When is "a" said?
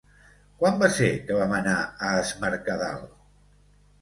2.09-2.15